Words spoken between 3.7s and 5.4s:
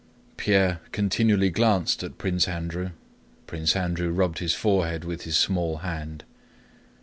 Andrew rubbed his forehead with his